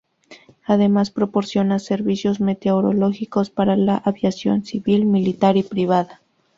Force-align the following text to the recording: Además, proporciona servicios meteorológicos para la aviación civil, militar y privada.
Además, 0.65 1.11
proporciona 1.11 1.77
servicios 1.77 2.39
meteorológicos 2.39 3.51
para 3.51 3.75
la 3.77 3.97
aviación 3.97 4.65
civil, 4.65 5.05
militar 5.05 5.57
y 5.57 5.61
privada. 5.61 6.21